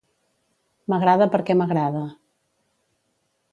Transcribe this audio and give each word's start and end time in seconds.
M'agrada 0.93 1.27
perquè 1.35 1.57
m'agrada. 1.61 2.03